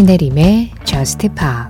[0.00, 1.68] 신혜림의 Just Pop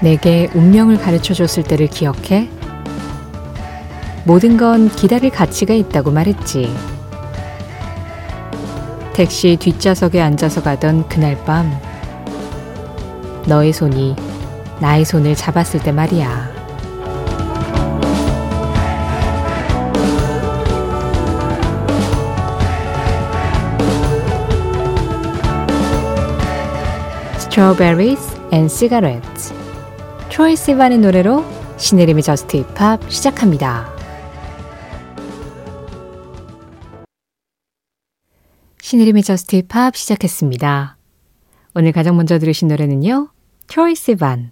[0.00, 2.48] 내게 운명을 가르쳐 줬을 때를 기억해?
[4.24, 6.74] 모든 건 기다릴 가치가 있다고 말했지.
[9.12, 11.70] 택시 뒷좌석에 앉아서 가던 그날 밤,
[13.46, 14.31] 너의 손이
[14.82, 16.50] 나의 손을 잡았을 때 말이야.
[27.36, 29.54] Strawberries and Cigarettes
[30.30, 31.44] 트로이 시반의 노래로
[31.76, 33.88] 신혜림의 저스트 힙합 시작합니다.
[38.80, 40.96] 신혜림의 JUST POP 시작했습니다.
[41.76, 43.28] 오늘 가장 먼저 들으신 노래는요.
[43.68, 44.50] 트로이 시반,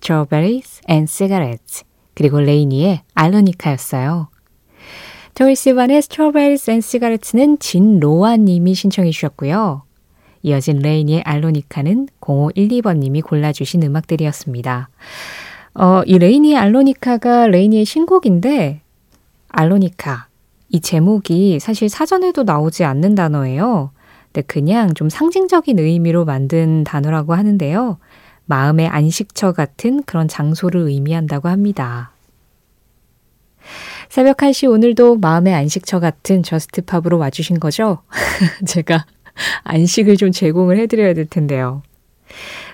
[0.00, 1.84] Strawberries and Cigarettes
[2.14, 4.28] 그리고 LANY의 Alonica였어요.
[5.34, 9.82] 트로이 시반의 Strawberries and Cigarettes는 진로아 님이 신청해 주셨고요.
[10.42, 14.88] 이어진 LANY의 Alonica는 0512번님이 골라주신 음악들이었습니다.
[15.74, 18.80] 어, 이 LANY의 Alonica가 LANY의 신곡인데,
[19.48, 20.28] Alonica.
[20.70, 23.90] 이 제목이 사실 사전에도 나오지 않는 단어예요.
[24.32, 27.98] 근데 그냥 좀 상징적인 의미로 만든 단어라고 하는데요.
[28.50, 32.10] 마음의 안식처 같은 그런 장소를 의미한다고 합니다.
[34.08, 38.02] 새벽 1시 오늘도 마음의 안식처 같은 JUST POP으로 와주신 거죠?
[38.66, 39.06] 제가
[39.62, 41.82] 안식을 좀 제공을 해드려야 될 텐데요.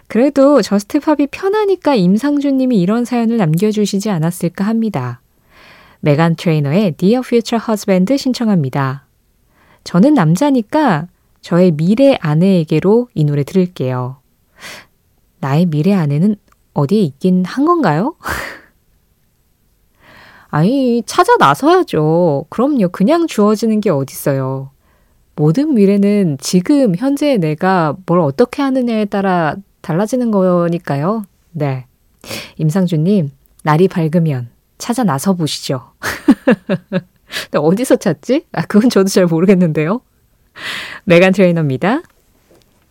[0.09, 5.21] 그래도 JUST POP이 편하니까 임상준 님이 이런 사연을 남겨주시지 않았을까 합니다.
[6.01, 9.05] 메간 트레이너의 Dear Future Husband 신청합니다.
[9.85, 11.09] 저는 남자니까
[11.43, 14.26] 저의 미래 아내에게로 이 노래 들을게요.
[15.47, 16.35] 나의 미래 아내는
[16.75, 18.17] 어디에 있긴 한 건가요?
[20.51, 22.47] 아니, 찾아 나서야죠.
[22.51, 22.89] 그럼요.
[22.89, 24.71] 그냥 주어지는 게 어딨어요.
[25.37, 31.25] 모든 미래는 지금 현재 내가 뭘 어떻게 하느냐에 따라 달라지는 거니까요.
[31.53, 31.87] 네.
[32.57, 33.31] 임상준님,
[33.63, 35.93] 날이 밝으면 찾아 나서 보시죠.
[37.55, 38.47] 어디서 찾지?
[38.51, 40.01] 아, 그건 저도 잘 모르겠는데요.
[41.05, 42.03] 메간 트레이너입니다.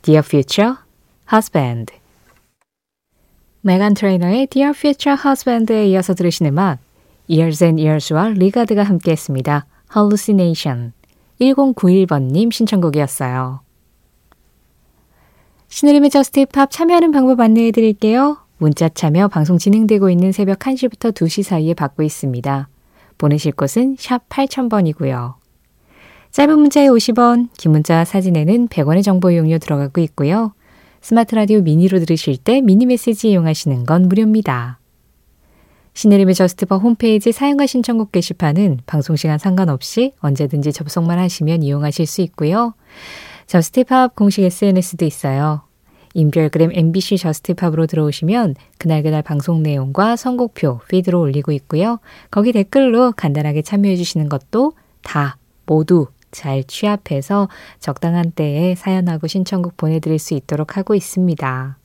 [0.04, 0.76] Dear Future
[1.32, 2.05] Husband.
[3.66, 6.78] 메간 트레이너의 Dear Future Husband에 이어서 들으신 음악,
[7.28, 9.66] Years and Years와 Regard가 함께했습니다.
[9.96, 10.94] Hallucination.
[11.42, 13.62] 1091번님 신청곡이었어요.
[15.70, 18.38] 신혜림의 JUST POP 참여하는 방법 안내해 드릴게요.
[18.60, 22.70] 문자 참여 방송 진행되고 있는 새벽 1시부터 2시 사이에 받고 있습니다.
[23.18, 25.34] 보내실 곳은 샵 8000번이고요.
[26.30, 30.54] 짧은 문자에 50원, 긴 문자 사진에는 100원의 정보 이용료 들어가고 있고요.
[31.06, 34.80] 스마트 라디오 미니로 들으실 때 미니 메시지 이용하시는 건 무료입니다.
[35.94, 42.74] 신혜림의 JUST POP 홈페이지 사연과 신청곡 게시판은 방송시간 상관없이 언제든지 접속만 하시면 이용하실 수 있고요.
[43.46, 45.62] JUST POP 공식 SNS도 있어요.
[46.16, 52.00] 인별그램 MBC JUST POP으로 들어오시면 그날그날 방송 내용과 선곡표 피드로 올리고 있고요.
[52.32, 54.74] 거기 댓글로 간단하게 참여해 주시는 것도
[55.04, 55.38] 다
[55.68, 57.48] 모두 잘 취합해서
[57.80, 61.78] 적당한 때에 사연하고 신청곡 보내드릴 수 있도록 하고 있습니다.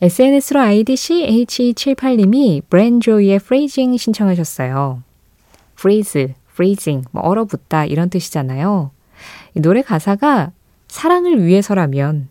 [0.00, 5.02] SNS로 아이디 CH78님이 브렌 조이의 Freezing 신청하셨어요.
[5.78, 8.90] freeze, freezing, 뭐 얼어붙다 이런 뜻이잖아요.
[9.54, 10.52] 이 노래 가사가
[10.88, 12.28] 사랑을 위해서라면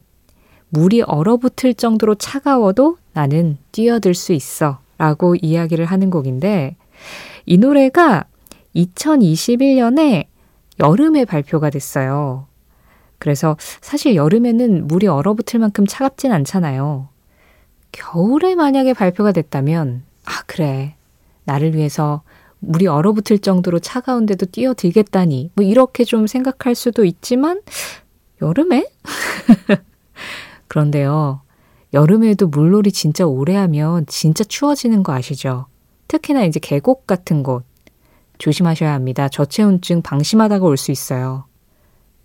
[0.70, 6.76] 물이 얼어붙을 정도로 차가워도 나는 뛰어들 수 있어 라고 이야기를 하는 곡인데
[7.46, 8.26] 이 노래가
[8.75, 10.25] 2021년에
[10.80, 12.47] 여름에 발표가 됐어요.
[13.18, 17.09] 그래서 사실 여름에는 물이 얼어붙을 만큼 차갑진 않잖아요.
[17.91, 20.96] 겨울에 만약에 발표가 됐다면, 아, 그래.
[21.44, 22.22] 나를 위해서
[22.59, 25.52] 물이 얼어붙을 정도로 차가운데도 뛰어들겠다니.
[25.56, 27.62] 뭐 이렇게 좀 생각할 수도 있지만,
[28.41, 28.88] 여름에?
[30.67, 31.41] 그런데요.
[31.93, 35.66] 여름에도 물놀이 진짜 오래 하면 진짜 추워지는 거 아시죠?
[36.08, 37.64] 특히나 이제 계곡 같은 곳.
[38.40, 39.30] 조심하셔야 합니다.
[39.30, 41.46] 저체온증 방심하다가 올 수 있어요.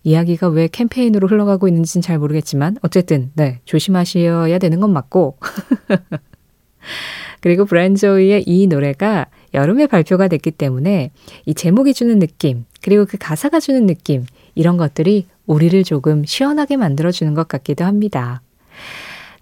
[0.04, 5.38] 이야기가 왜 캠페인으로 흘러가고 있는지는 잘 모르겠지만 어쨌든 네 조심하셔야 되는 건 맞고
[7.40, 11.10] 그리고 브랜조이의 이 노래가 여름에 발표가 됐기 때문에
[11.46, 17.32] 이 제목이 주는 느낌 그리고 그 가사가 주는 느낌 이런 것들이 우리를 조금 시원하게 만들어주는
[17.32, 18.42] 것 같기도 합니다.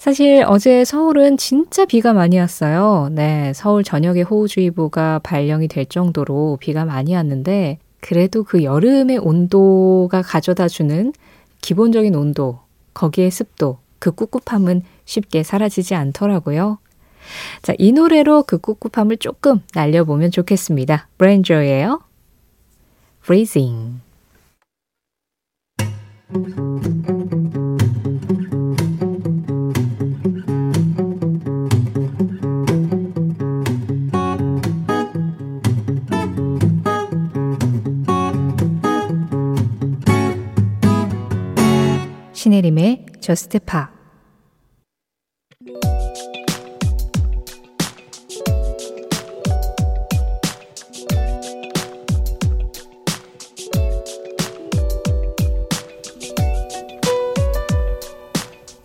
[0.03, 3.09] 사실 어제 서울은 진짜 비가 많이 왔어요.
[3.13, 10.67] 네, 서울 전역에 호우주의보가 발령이 될 정도로 비가 많이 왔는데 그래도 그 여름의 온도가 가져다
[10.67, 11.13] 주는
[11.61, 12.59] 기본적인 온도,
[12.95, 16.79] 거기에 습도, 그 꿉꿉함은 쉽게 사라지지 않더라고요.
[17.63, 21.07] 자, 이 노래로 그 꿉꿉함을 조금 날려보면 좋겠습니다.
[21.17, 22.03] 브랜저예요.
[23.23, 24.01] Freezing.
[42.53, 43.91] 신혜림의 저스트 파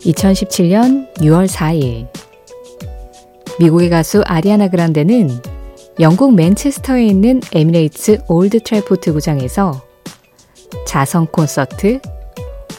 [0.00, 2.08] (2017년 6월 4일)
[3.60, 5.28] 미국의 가수 아리아나 그란데는
[6.00, 9.82] 영국 맨체스터에 있는 에미레이츠 올드 트래포트 구장에서
[10.86, 12.00] 자선 콘서트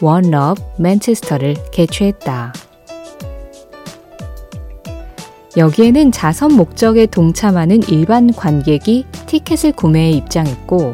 [0.01, 2.53] One Love Manchester를 개최했다.
[5.57, 10.93] 여기에는 자선 목적에 동참하는 일반 관객이 티켓을 구매해 입장했고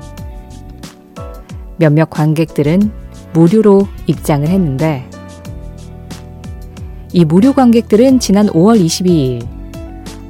[1.78, 2.92] 몇몇 관객들은
[3.34, 5.08] 무료로 입장을 했는데
[7.12, 9.46] 이 무료 관객들은 지난 5월 22일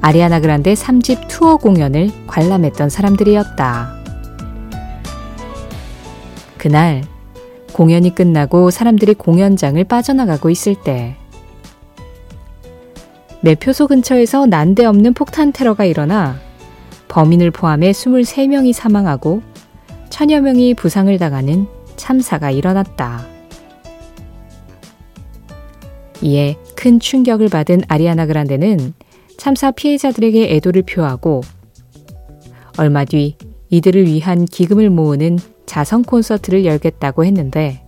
[0.00, 3.94] 아리아나 그란데 3집 투어 공연을 관람했던 사람들이었다.
[6.58, 7.02] 그날
[7.76, 11.14] 공연이 끝나고 사람들이 공연장을 빠져나가고 있을 때
[13.42, 16.40] 매표소 근처에서 난데없는 폭탄 테러가 일어나
[17.08, 19.42] 범인을 포함해 23명이 사망하고
[20.08, 23.26] 천여 명이 부상을 당하는 참사가 일어났다.
[26.22, 28.94] 이에 큰 충격을 받은 아리아나 그란데는
[29.36, 31.42] 참사 피해자들에게 애도를 표하고
[32.78, 33.36] 얼마 뒤
[33.68, 37.82] 이들을 위한 기금을 모으는 자선 콘서트를 열겠다고 했는데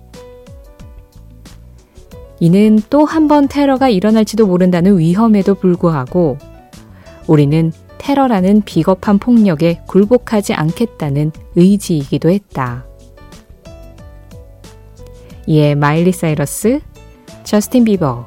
[2.40, 6.38] 이는 또 한 번 테러가 일어날지도 모른다는 위험에도 불구하고
[7.26, 12.86] 우리는 테러라는 비겁한 폭력에 굴복하지 않겠다는 의지이기도 했다.
[15.46, 16.80] 이에 마일리 사이러스,
[17.42, 18.26] 저스틴 비버,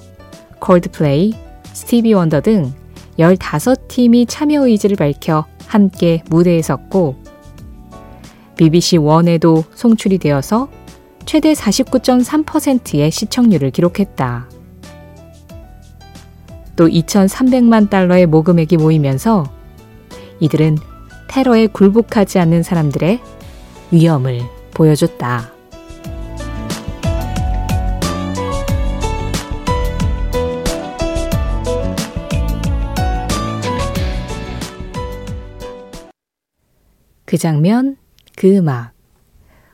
[0.59, 1.33] 콜드플레이,
[1.74, 2.74] 스티비 원더 등
[3.18, 7.15] 15팀이 참여 의지를 밝혀 함께 무대에 섰고
[8.62, 10.69] BBC One에도 송출이 되어서
[11.25, 14.48] 최대 49.3%의 시청률을 기록했다.
[16.75, 19.52] 또 2,300만 달러의 모금액이 모이면서
[20.42, 20.78] 이들은
[21.28, 23.19] 테러에 굴복하지 않는 사람들의
[23.90, 24.42] 위험을
[24.75, 25.52] 보여줬다.
[37.25, 37.98] 그 장면,
[38.36, 38.92] 그 음악.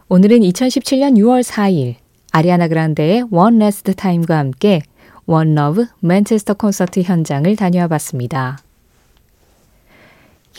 [0.10, 1.96] 오늘은 2017년 6월 4일
[2.32, 4.82] 아리아나 그란데의 One Last Time과 함께
[5.26, 8.60] One Love 맨체스터 콘서트 현장을 다녀와 봤습니다.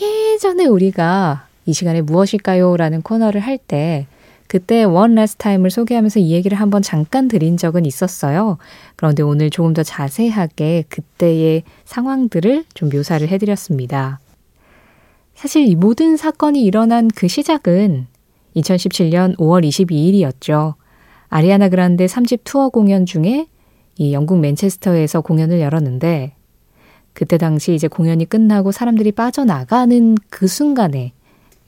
[0.01, 2.77] 예전에 우리가 이 시간에 무엇일까요?
[2.77, 4.07] 라는 코너를 할 때
[4.47, 8.57] 그때 One Last Time을 소개하면서 이 얘기를 한번 잠깐 드린 적은 있었어요.
[8.95, 14.19] 그런데 오늘 조금 더 자세하게 그때의 상황들을 좀 묘사를 해드렸습니다.
[15.39, 18.07] 사실 이 모든 사건이 일어난 그 시작은
[18.57, 20.73] 2017년 5월 22일이었죠.
[21.29, 23.47] 아리아나 그란데 3집 투어 공연 중에
[23.95, 26.35] 이 영국 맨체스터에서 공연을 열었는데
[27.13, 31.13] 그때 당시 이제 공연이 끝나고 사람들이 빠져나가는 그 순간에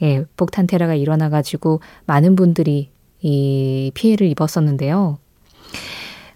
[0.01, 2.89] 예, 폭탄 테러가 일어나 가지고 많은 분들이
[3.21, 5.17] 이 피해를 입었었는데요.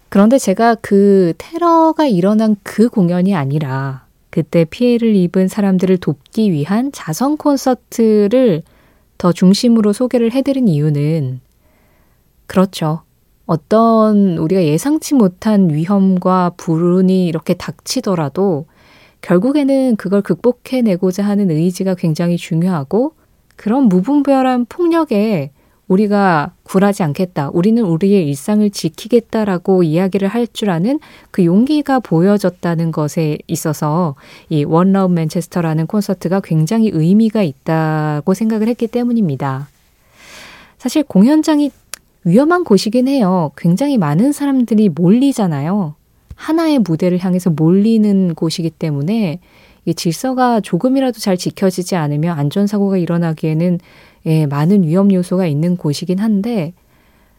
[0.08, 4.05] 그런데 제가 그 테러가 일어난 그 공연이 아니라
[4.36, 8.62] 그때 피해를 입은 사람들을 돕기 위한 자선 콘서트를
[9.16, 11.40] 더 중심으로 소개를 해드린 이유는
[12.46, 13.00] 그렇죠.
[13.46, 18.66] 어떤 우리가 예상치 못한 위험과 불운이 이렇게 닥치더라도
[19.22, 23.14] 결국에는 그걸 극복해내고자 하는 의지가 굉장히 중요하고
[23.56, 25.50] 그런 무분별한 폭력에
[25.88, 27.50] 우리가 굴하지 않겠다.
[27.52, 31.00] 우리는 우리의 일상을 지키겠다라고 이야기를 할 줄 아는
[31.30, 34.14] 그 용기가 보여졌다는 것에 있어서
[34.48, 39.68] 이 원러브 맨체스터라는 콘서트가 굉장히 의미가 있다고 생각을 했기 때문입니다.
[40.78, 41.70] 사실 공연장이
[42.24, 43.52] 위험한 곳이긴 해요.
[43.56, 45.94] 굉장히 많은 사람들이 몰리잖아요.
[46.34, 49.40] 하나의 무대를 향해서 몰리는 곳이기 때문에
[49.84, 53.78] 이 질서가 조금이라도 잘 지켜지지 않으면 안전사고가 일어나기에는
[54.26, 56.72] 예, 많은 위험 요소가 있는 곳이긴 한데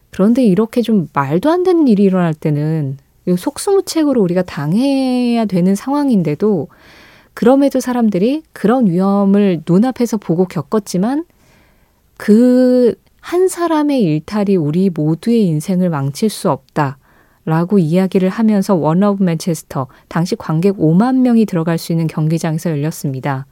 [0.09, 2.97] 그런데 이렇게 좀 말도 안 되는 일이 일어날 때는
[3.37, 6.69] 속수무책으로 우리가 당해야 되는 상황인데도
[7.33, 11.25] 그럼에도 사람들이 그런 위험을 눈앞에서 보고 겪었지만
[12.17, 12.95] 그
[13.27, 16.97] 한 사람의 일탈이 우리 모두의 인생을 망칠 수 없다.
[17.43, 23.45] 라고 이야기를 하면서 One Love Manchester, 당시 관객 5만 명이 들어갈 수 있는 경기장에서 열렸습니다.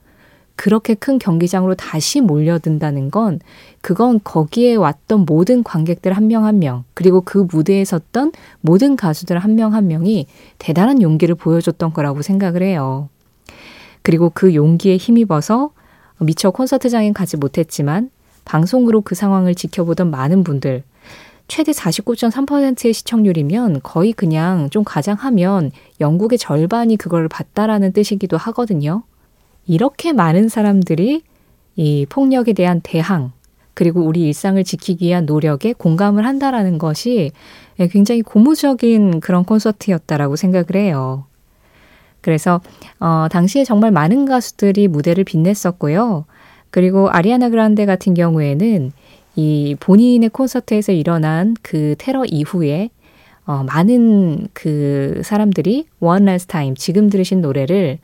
[0.55, 3.39] 그렇게 큰 경기장으로 다시 몰려든다는 건
[3.81, 8.31] 그건 거기에 왔던 모든 관객들 한 명 한 명, 그리고 그 무대에 섰던
[8.61, 13.09] 모든 가수들 한 명한 한 명이 대단한 용기를 보여줬던 거라고 생각을 해요.
[14.01, 15.71] 그리고 그 용기에 힘입어서
[16.19, 18.09] 미처 콘서트장에 가지 못했지만
[18.45, 20.83] 방송으로 그 상황을 지켜보던 많은 분들,
[21.47, 29.03] 최대 49.3%의 시청률이면 거의 그냥 좀 가장하면 영국의 절반이 그걸 봤다라는 뜻이기도 하거든요.
[29.67, 31.23] 이렇게 많은 사람들이
[31.75, 33.31] 이 폭력에 대한 대항,
[33.73, 37.31] 그리고 우리 일상을 지키기 위한 노력에 공감을 한다라는 것이
[37.91, 41.25] 굉장히 고무적인 그런 콘서트였다라고 생각을 해요.
[42.21, 42.61] 그래서
[42.99, 46.25] 어, 당시에 정말 많은 가수들이 무대를 빛냈었고요.
[46.71, 48.91] 그리고 아리아나 그란데 같은 경우에는
[49.35, 52.89] 이 본인의 콘서트에서 일어난 그 테러 이후에
[53.45, 57.99] 어, 많은 그 사람들이 One Last Time 지금 들으신 노래를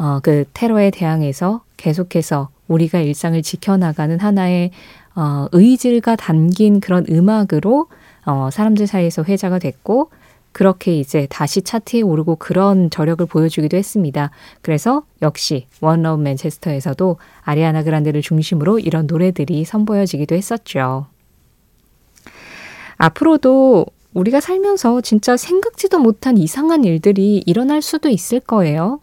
[0.00, 4.70] 어, 그 테러에 대항해서 계속해서 우리가 일상을 지켜나가는 하나의
[5.14, 7.88] 어, 의지가 담긴 그런 음악으로
[8.24, 10.10] 어, 사람들 사이에서 회자가 됐고
[10.52, 14.30] 그렇게 이제 다시 차트에 오르고 그런 저력을 보여주기도 했습니다.
[14.62, 21.08] 그래서 역시 One Love Manchester에서도 아리아나 그란데를 중심으로 이런 노래들이 선보여지기도 했었죠.
[22.96, 29.00] 앞으로도 우리가 살면서 진짜 생각지도 못한 이상한 일들이 일어날 수도 있을 거예요.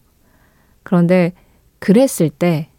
[0.88, 1.34] 그런데
[1.79, 2.70] 그랬을 때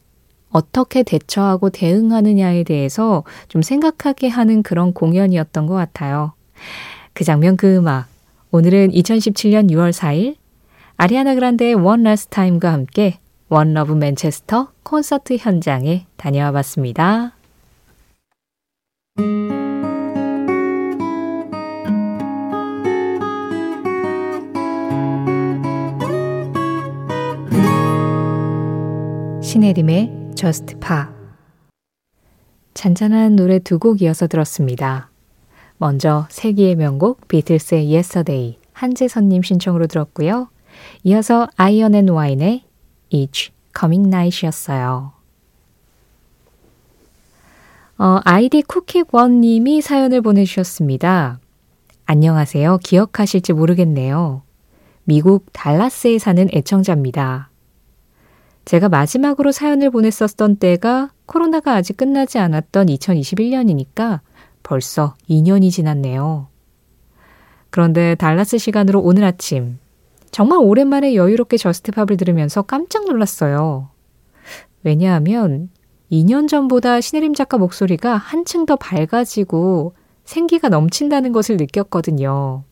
[0.48, 6.32] 어떻게 대처하고 대응하느냐에 대해서 좀 생각하게 하는 그런 공연이었던 것 같아요.
[7.12, 8.06] 그 장면, 그 음악.
[8.50, 10.36] 오늘은 2017년 6월 4일
[10.96, 13.18] 아리아나 그란데의 One Last Time과 함께
[13.50, 17.34] One Love Manchester 콘서트 현장에 다녀와 봤습니다.
[29.48, 31.04] 신혜림의 Just Pop
[32.74, 35.10] 잔잔한 노래 두 곡 이어서 들었습니다.
[35.78, 40.50] 먼저 세기의 명곡 비틀스의 Yesterday 한재선님 신청으로 들었고요.
[41.04, 42.64] 이어서 아이언 앤 와인의
[43.08, 45.12] Each Coming Night이었어요.
[47.96, 51.40] 어, 아이디 쿠키권님이 사연을 보내주셨습니다.
[52.04, 52.80] 안녕하세요.
[52.84, 54.42] 기억하실지 모르겠네요.
[55.04, 57.48] 미국 달라스에 사는 애청자입니다.
[58.68, 64.20] 제가 마지막으로 사연을 보냈었던 때가 코로나가 아직 끝나지 않았던 2021년이니까
[64.62, 66.48] 벌써 2년이 지났네요.
[67.70, 69.78] 그런데 달라스 시간으로 오늘 아침
[70.30, 73.88] 정말 오랜만에 여유롭게 저스트팝을 들으면서 깜짝 놀랐어요.
[74.84, 75.70] 왜냐하면
[76.12, 79.94] 2년 전보다 신혜림 작가 목소리가 한층 더 밝아지고
[80.26, 82.64] 생기가 넘친다는 것을 느꼈거든요.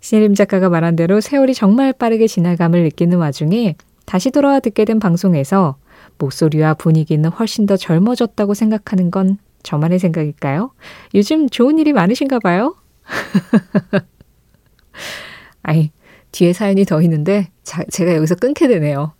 [0.00, 5.76] 신혜림 작가가 말한 대로 세월이 정말 빠르게 지나감을 느끼는 와중에 다시 돌아와 듣게 된 방송에서
[6.18, 10.70] 목소리와 분위기는 훨씬 더 젊어졌다고 생각하는 건 저만의 생각일까요?
[11.14, 12.76] 요즘 좋은 일이 많으신가 봐요?
[15.62, 15.90] 아니,
[16.32, 19.12] 뒤에 사연이 더 있는데 자, 제가 여기서 끊게 되네요.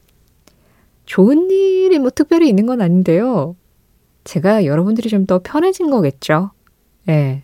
[1.04, 3.56] 좋은 일이 뭐 특별히 있는 건 아닌데요.
[4.24, 6.50] 제가 여러분들이 좀 더 편해진 거겠죠.
[7.08, 7.12] 예.
[7.12, 7.42] 네.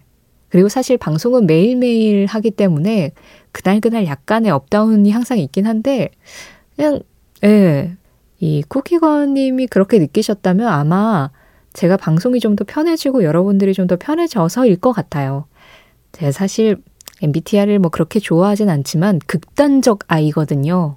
[0.49, 3.13] 그리고 사실 방송은 매일매일 하기 때문에
[3.53, 6.11] 그날그날 약간의 업다운이 항상 있긴 한데
[6.77, 7.01] 그냥
[7.45, 7.97] 예.
[8.41, 11.31] 이 쿠키건님이 그렇게 느끼셨다면 아마
[11.73, 15.47] 제가 방송이 좀 더 편해지고 여러분들이 좀 더 편해져서일 것 같아요.
[16.13, 16.77] 제가 사실
[17.23, 20.97] MBTI를 뭐 그렇게 좋아하진 않지만 극단적 I거든요.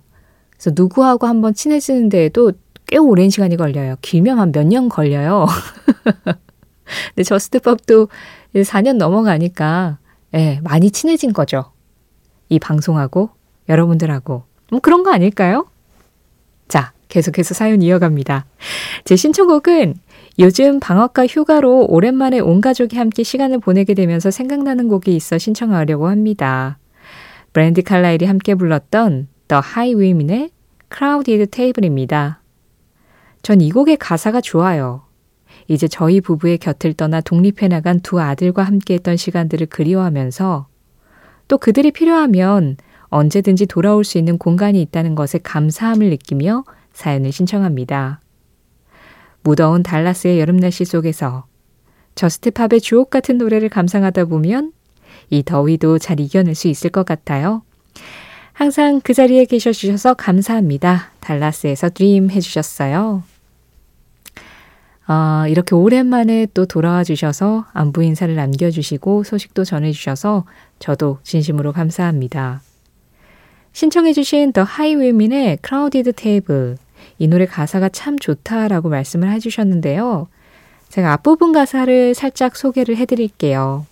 [0.51, 2.51] 그래서 누구하고 한번 친해지는 데에도
[2.87, 3.95] 꽤 오랜 시간이 걸려요.
[4.01, 5.45] 길면 한 몇 년 걸려요.
[7.15, 8.07] 근데 저스트팝도
[8.55, 9.97] 4년 넘어가니까
[10.33, 11.71] 예, 많이 친해진 거죠.
[12.49, 13.29] 이 방송하고
[13.69, 14.43] 여러분들하고.
[14.71, 15.65] 뭐 그런 거 아닐까요?
[16.67, 18.45] 자, 계속해서 사연 이어갑니다.
[19.05, 19.95] 제 신청곡은
[20.39, 26.77] 요즘 방학과 휴가로 오랜만에 온 가족이 함께 시간을 보내게 되면서 생각나는 곡이 있어 신청하려고 합니다.
[27.53, 30.49] 브랜디 칼라일이 함께 불렀던 The High Women의
[30.93, 32.41] Crowded Table입니다.
[33.43, 35.03] 전 이 곡의 가사가 좋아요.
[35.67, 40.67] 이제 저희 부부의 곁을 떠나 독립해 나간 두 아들과 함께 했던 시간들을 그리워하면서
[41.47, 42.77] 또 그들이 필요하면
[43.15, 48.19] 언제든지 돌아올 수 있는 공간이 있다는 것에 감사함을 느끼며 사연을 신청합니다.
[49.41, 51.45] 무더운 달라스의 여름 날씨 속에서
[52.15, 54.73] 저스트팝의 주옥 같은 노래를 감상하다 보면
[55.29, 57.61] 이 더위도 잘 이겨낼 수 있을 것 같아요.
[58.51, 61.11] 항상 그 자리에 계셔 주셔서 감사합니다.
[61.21, 63.23] 달라스에서 드림 해주셨어요.
[65.07, 70.45] 아, 이렇게 오랜만에 또 돌아와 주셔서 안부 인사를 남겨주시고 소식도 전해주셔서
[70.79, 72.61] 저도 진심으로 감사합니다.
[73.75, 76.77] 신청해주신 The Highwomen의 Crowded Table.
[77.19, 80.29] 이 노래 가사가 참 좋다라고 말씀을 해주셨는데요.
[80.87, 83.85] 제가 앞부분 가사를 살짝 소개를 해드릴게요.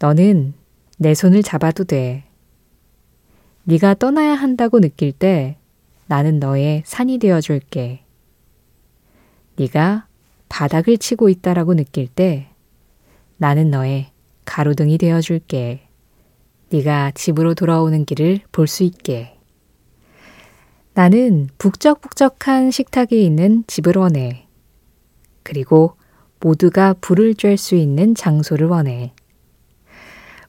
[0.00, 0.54] 너는
[0.96, 2.24] 내 손을 잡아도 돼.
[3.62, 5.56] 네가 떠나야 한다고 느낄 때
[6.08, 8.00] 나는 너의 산이 되어 줄게.
[9.54, 10.08] 네가
[10.48, 12.48] 바닥을 치고 있다라고 느낄 때
[13.36, 14.08] 나는 너의
[14.44, 15.87] 가로등이 되어 줄게.
[16.70, 19.38] 네가 집으로 돌아오는 길을 볼 수 있게.
[20.94, 24.46] 나는 북적북적한 식탁이 있는 집을 원해.
[25.42, 25.96] 그리고
[26.40, 29.12] 모두가 불을 쬐 수 있는 장소를 원해.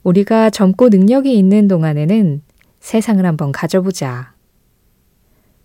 [0.04, 2.42] 우리가 젊고 능력이 있는 동안에는
[2.80, 4.34] 세상을 한번 가져보자.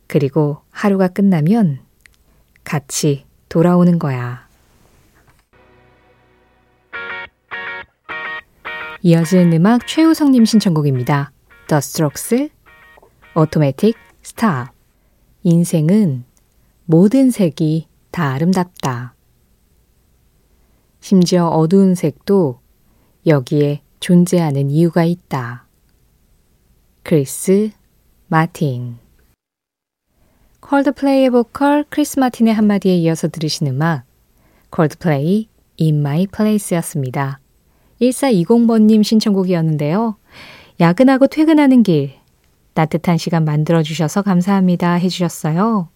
[0.07, 1.81] 그리고 하루가 끝나면
[2.63, 4.44] 같이 돌아오는 거야.
[9.07, 11.31] 이어지는 음악 최우성님 신청곡입니다.
[11.69, 12.49] The Strokes,
[13.37, 14.71] Automatic Stop.
[15.43, 16.25] 인생은
[16.87, 19.15] 모든 색이 다 아름답다.
[21.01, 22.61] 심지어 어두운 색도
[23.27, 25.67] 여기에 존재하는 이유가 있다.
[27.03, 27.73] 크리스
[28.29, 28.97] 마틴
[30.61, 34.05] 콜드플레이의 보컬 크리스 마틴의 한마디에 이어서 들으신 음악
[34.71, 37.44] 콜드플레이 In My Place였습니다.
[38.01, 40.17] 1420번님 신청곡이었는데요.
[40.81, 42.13] 야근하고 퇴근하는 길
[42.75, 45.89] 따뜻한 시간 만들어주셔서 감사합니다 해주셨어요.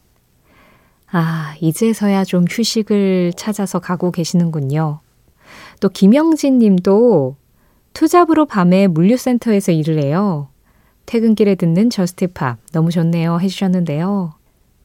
[1.11, 5.00] 아, 이제서야 좀 휴식을 찾아서 가고 계시는군요.
[5.81, 7.37] 또 김영진 님도
[7.95, 10.49] 투잡으로 밤에 물류센터에서 일을 해요.
[11.07, 14.35] 퇴근길에 듣는 Just Pop 너무 좋네요 해주셨는데요.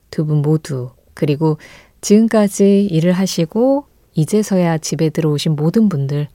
[0.10, 1.58] 두 분 모두 그리고
[2.02, 6.28] 지금까지 일을 하시고 이제서야 집에 들어오신 모든 분들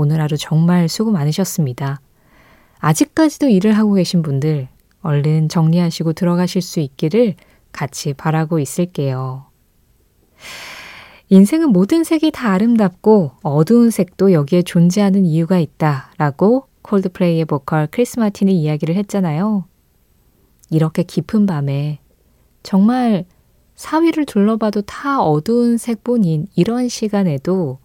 [0.00, 2.00] 오늘 하루 정말 수고 많으셨습니다.
[2.78, 4.68] 아직까지도 일을 하고 계신 분들
[5.02, 7.34] 얼른 정리하시고 들어가실 수 있기를
[7.72, 9.46] 같이 바라고 있을게요.
[11.30, 18.20] 인생은 모든 색이 다 아름답고 어두운 색도 여기에 존재하는 이유가 있다 라고 콜드플레이의 보컬 크리스
[18.20, 19.64] 마틴이 이야기를 했잖아요.
[20.70, 21.98] 이렇게 깊은 밤에
[22.62, 23.24] 정말
[23.74, 27.80] 사위를 둘러봐도 다 어두운 색뿐인 이런 시간에도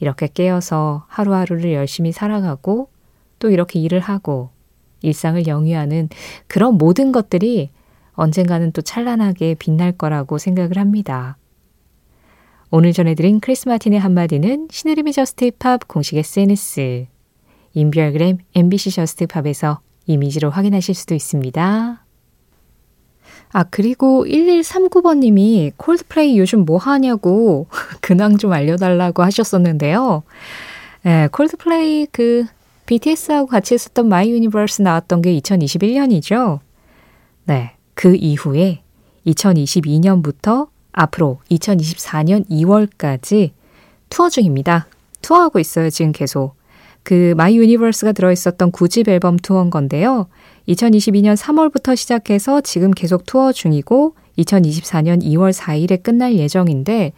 [0.00, 2.88] 이렇게 깨어서 하루하루를 열심히 살아가고
[3.38, 4.50] 또 이렇게 일을 하고
[5.02, 6.08] 일상을 영위하는
[6.46, 7.70] 그런 모든 것들이
[8.12, 11.36] 언젠가는 또 찬란하게 빛날 거라고 생각을 합니다.
[12.70, 17.06] 오늘 전해드린 크리스 마틴의 한마디는 신혜림의 Just Pop 공식 SNS,
[17.74, 22.04] 인별그램 MBC Just Pop에서 이미지로 확인하실 수도 있습니다.
[23.52, 27.66] 아, 그리고 1139번님이 콜드플레이 요즘 뭐 하냐고
[28.00, 30.22] 근황 좀 알려달라고 하셨었는데요.
[31.02, 32.44] 네, 콜드플레이 그
[32.86, 36.60] BTS하고 같이 했었던 My Universe 나왔던 게 2021년이죠.
[37.44, 38.82] 네, 그 이후에
[39.26, 43.50] 2022년부터 앞으로 2024년 2월까지
[44.08, 44.86] 투어 중입니다.
[45.22, 46.59] 투어하고 있어요, 지금 계속.
[47.02, 50.26] 그 My Universe가 들어있었던 9집 앨범 투어인 건데요.
[50.68, 57.12] 2022년 3월부터 시작해서 지금 계속 투어 중이고 2024년 2월 4일에 끝날 예정인데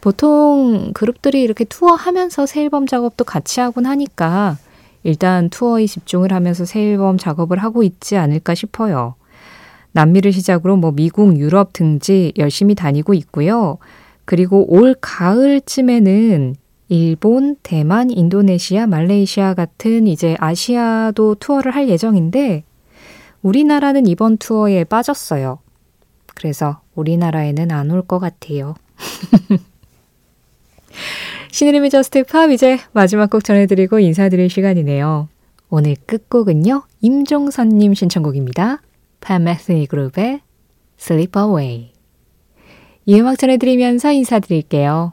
[0.00, 4.56] 보통 그룹들이 이렇게 투어하면서 새 앨범 작업도 같이 하곤 하니까
[5.02, 9.14] 일단 투어에 집중을 하면서 새 앨범 작업을 하고 있지 않을까 싶어요.
[9.92, 13.78] 남미를 시작으로 뭐 미국, 유럽 등지 열심히 다니고 있고요.
[14.24, 16.54] 그리고 올 가을쯤에는
[16.90, 22.64] 일본, 대만, 인도네시아, 말레이시아 같은 이제 아시아도 투어를 할 예정인데
[23.42, 25.60] 우리나라는 이번 투어에 빠졌어요.
[26.34, 28.74] 그래서 우리나라에는 안 올 것 같아요.
[31.52, 35.28] 신혜림의 Just Pop 이제 마지막 곡 전해드리고 인사드릴 시간이네요.
[35.68, 36.82] 오늘 끝곡은요.
[37.02, 38.82] 임종선님 신청곡입니다.
[39.20, 40.40] 팻 메시니 그룹의
[40.98, 41.92] Slip Away.
[43.06, 45.12] 이 음악 전해드리면서 인사드릴게요.